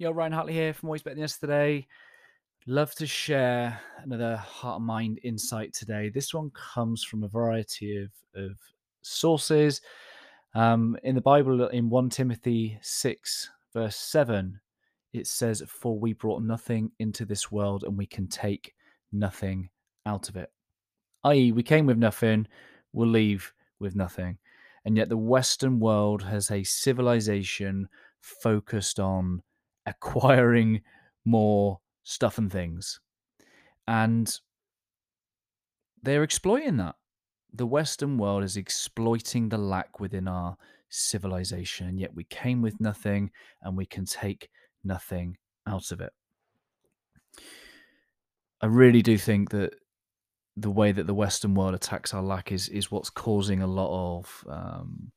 [0.00, 1.84] Yo, Ryan Hartley here from Always Better Than Yesterday.
[2.68, 6.08] Love to share another heart and mind insight today.
[6.08, 8.52] This one comes from a variety of, of
[9.02, 9.80] sources.
[10.54, 14.60] Um, in the Bible, in 1 Timothy 6, verse 7,
[15.14, 18.74] it says, For we brought nothing into this world and we can take
[19.10, 19.68] nothing
[20.06, 20.52] out of it.
[21.24, 22.46] I.e., we came with nothing,
[22.92, 24.38] we'll leave with nothing.
[24.84, 27.88] And yet, the Western world has a civilization
[28.20, 29.42] focused on
[29.88, 30.82] acquiring
[31.24, 33.00] more stuff and things.
[33.86, 34.32] And
[36.02, 36.94] they're exploiting that.
[37.52, 40.56] The Western world is exploiting the lack within our
[40.90, 43.30] civilization, and yet we came with nothing
[43.62, 44.48] and we can take
[44.84, 46.12] nothing out of it.
[48.60, 49.74] I really do think that
[50.56, 54.18] the way that the Western world attacks our lack is is what's causing a lot
[54.18, 55.12] of um,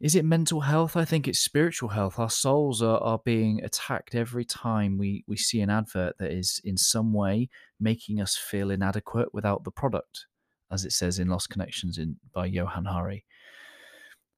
[0.00, 0.96] is it mental health?
[0.96, 2.18] I think it's spiritual health.
[2.18, 6.60] Our souls are, are being attacked every time we, we see an advert that is
[6.64, 10.26] in some way making us feel inadequate without the product,
[10.70, 13.26] as it says in Lost Connections in by Johann Hari.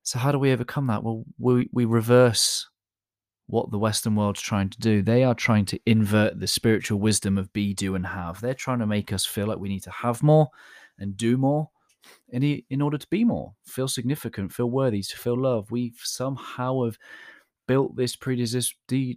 [0.02, 1.04] So how do we overcome that?
[1.04, 2.68] Well, we, we reverse
[3.46, 5.00] what the Western world's trying to do.
[5.00, 8.40] They are trying to invert the spiritual wisdom of be, do, and have.
[8.40, 10.48] They're trying to make us feel like we need to have more
[10.98, 11.70] and do more
[12.28, 15.70] in, in order to be more, feel significant, feel worthy, to feel love.
[15.70, 16.98] We somehow have
[17.66, 18.74] built this predis-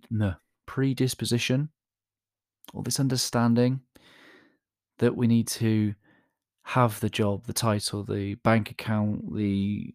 [0.10, 1.70] no, predisposition
[2.74, 3.82] or this understanding
[5.00, 5.94] that we need to
[6.64, 9.94] have the job, the title, the bank account, the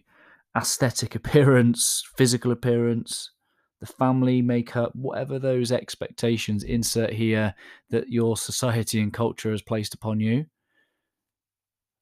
[0.57, 3.33] aesthetic appearance, physical appearance,
[3.81, 7.55] the family makeup, whatever those expectations insert here
[7.89, 10.45] that your society and culture has placed upon you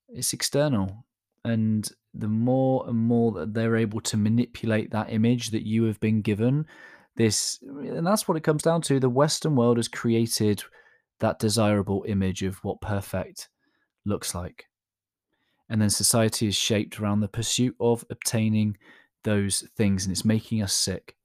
[0.08, 1.04] it's external
[1.44, 6.00] and the more and more that they're able to manipulate that image that you have
[6.00, 6.66] been given
[7.16, 10.62] this and that's what it comes down to the western world has created
[11.20, 13.48] that desirable image of what perfect
[14.04, 14.66] looks like.
[15.68, 18.78] And then society is shaped around the pursuit of obtaining
[19.24, 21.16] those things and it's making us sick.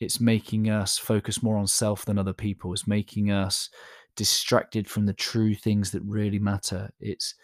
[0.00, 2.72] It's making us focus more on self than other people.
[2.72, 3.68] It's making us
[4.14, 6.90] distracted from the true things that really matter.
[7.00, 7.34] It's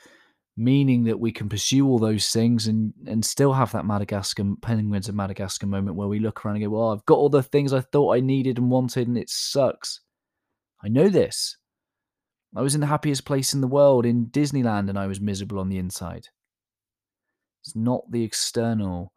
[0.57, 5.09] meaning that we can pursue all those things and and still have that Madagascar penguins
[5.09, 7.73] of Madagascar moment where we look around and go, well, I've got all the things
[7.73, 10.01] I thought I needed and wanted, and it sucks.
[10.85, 11.57] I know this.
[12.55, 15.59] I was in the happiest place in the world in Disneyland, and I was miserable
[15.59, 16.29] on the inside.
[17.63, 19.13] It's not the external.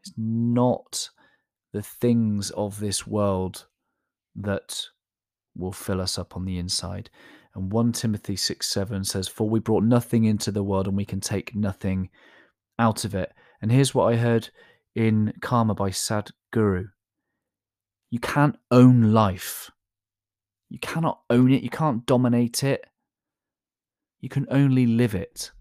[0.00, 1.08] It's not
[1.72, 3.66] the things of this world
[4.36, 4.86] that
[5.56, 7.10] will fill us up on the inside.
[7.54, 11.04] And 1 Timothy 6 7 says, For we brought nothing into the world and we
[11.04, 12.10] can take nothing
[12.78, 13.32] out of it.
[13.60, 14.50] And here's what I heard
[14.94, 16.88] in Karma by Sadhguru
[18.10, 19.70] You can't own life.
[20.70, 21.62] You cannot own it.
[21.62, 22.84] You can't dominate it.
[24.20, 25.52] You can only live it.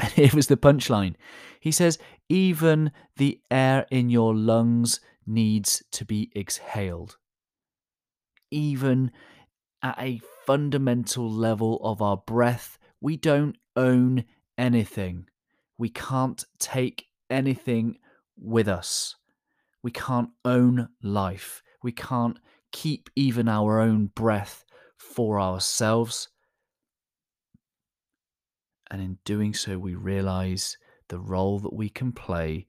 [0.00, 1.16] And here was the punchline.
[1.60, 1.98] He says,
[2.30, 7.18] Even the air in your lungs needs to be exhaled.
[8.52, 9.10] Even
[9.82, 14.24] at a fundamental level of our breath, we don't own
[14.58, 15.26] anything.
[15.78, 17.96] We can't take anything
[18.36, 19.16] with us.
[19.82, 21.62] We can't own life.
[21.82, 22.38] We can't
[22.70, 24.64] keep even our own breath
[24.98, 26.28] for ourselves.
[28.90, 30.76] And in doing so, we realize
[31.08, 32.66] the role that we can play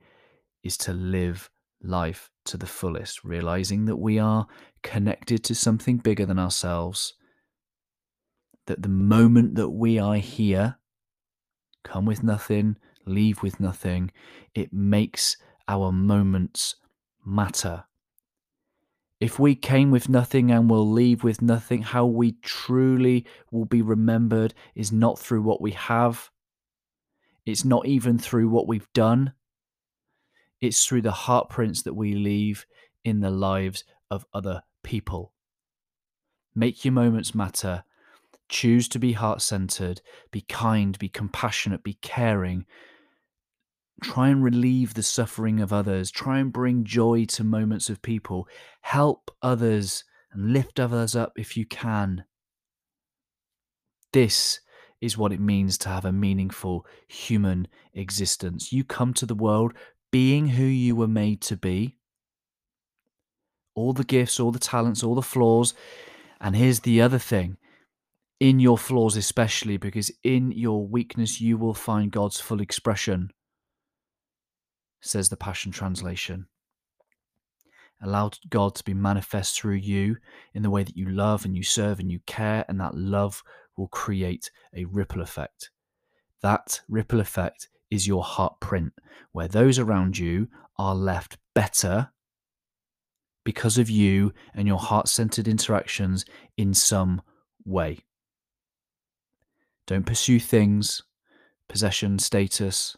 [0.63, 1.49] is to live
[1.81, 4.47] life to the fullest, realizing that we are
[4.81, 7.13] connected to something bigger than ourselves.
[8.67, 10.77] That the moment that we are here,
[11.83, 14.11] come with nothing, leave with nothing,
[14.53, 15.37] it makes
[15.67, 16.75] our moments
[17.25, 17.85] matter.
[19.19, 23.81] If we came with nothing and will leave with nothing, how we truly will be
[23.81, 26.29] remembered is not through what we have.
[27.45, 29.33] It's not even through what we've done.
[30.63, 32.65] It's through the heartprints that we leave
[33.03, 35.33] in the lives of other people.
[36.55, 37.83] Make your moments matter.
[38.47, 39.99] Choose to be heart centered,
[40.31, 42.65] be kind, be compassionate, be caring.
[44.01, 46.09] Try and relieve the suffering of others.
[46.09, 48.47] Try and bring joy to moments of people.
[48.83, 52.23] Help others and lift others up if you can.
[54.13, 54.61] This
[55.01, 58.71] is what it means to have a meaningful human existence.
[58.71, 59.73] You come to the world
[60.13, 61.97] being who you were made to be,
[63.73, 65.73] all the gifts, all the talents, all the flaws.
[66.39, 67.57] And here's the other thing
[68.39, 73.31] in your flaws, especially because in your weakness, you will find God's full expression,
[75.01, 76.45] says the Passion Translation.
[77.99, 80.17] Allow God to be manifest through you
[80.53, 83.41] in the way that you love and you serve and you care, and that love
[83.75, 85.71] will create a ripple effect.
[86.43, 88.91] That ripple effect is your heart print,
[89.31, 90.47] where those around you
[90.79, 92.09] are left better
[93.43, 96.25] because of you and your heart centered interactions
[96.57, 97.21] in some
[97.65, 97.99] way.
[99.85, 101.03] Don't pursue things,
[101.69, 102.97] possession, status,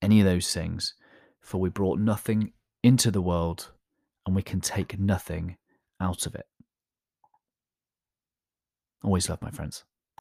[0.00, 0.94] any of those things,
[1.40, 2.52] for we brought nothing
[2.84, 3.72] into the world
[4.26, 5.56] and we can take nothing
[6.00, 6.46] out of it.
[9.02, 9.84] Always love, my friends.